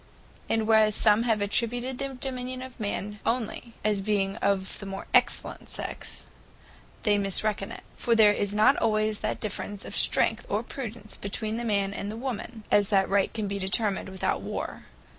[0.49, 4.87] And whereas some have attributed the Dominion to the Man onely, as being of the
[4.87, 6.25] more excellent Sex;
[7.03, 7.83] they misreckon in it.
[7.95, 12.11] For there is not always that difference of strength or prudence between the man and
[12.11, 14.85] the woman, as that the right can be determined without War.